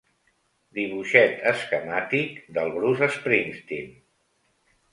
Dibuixet 0.77 1.43
esquemàtic 1.51 2.41
del 2.57 2.73
Bruce 2.81 3.13
Springsteen. 3.19 3.95